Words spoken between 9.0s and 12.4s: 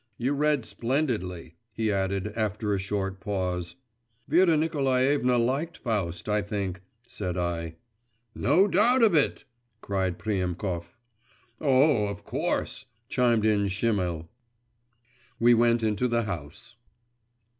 of it!' cried Priemkov. 'Oh, of